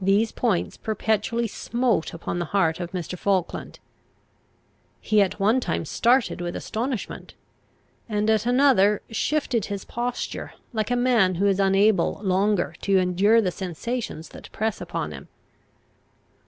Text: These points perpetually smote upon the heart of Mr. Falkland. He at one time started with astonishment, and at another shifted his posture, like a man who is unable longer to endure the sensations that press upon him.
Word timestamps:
These 0.00 0.32
points 0.32 0.76
perpetually 0.76 1.46
smote 1.46 2.12
upon 2.12 2.40
the 2.40 2.46
heart 2.46 2.80
of 2.80 2.90
Mr. 2.90 3.16
Falkland. 3.16 3.78
He 5.00 5.22
at 5.22 5.38
one 5.38 5.60
time 5.60 5.84
started 5.84 6.40
with 6.40 6.56
astonishment, 6.56 7.34
and 8.08 8.28
at 8.28 8.44
another 8.44 9.02
shifted 9.08 9.66
his 9.66 9.84
posture, 9.84 10.54
like 10.72 10.90
a 10.90 10.96
man 10.96 11.36
who 11.36 11.46
is 11.46 11.60
unable 11.60 12.14
longer 12.24 12.74
to 12.80 12.98
endure 12.98 13.40
the 13.40 13.52
sensations 13.52 14.30
that 14.30 14.50
press 14.50 14.80
upon 14.80 15.12
him. 15.12 15.28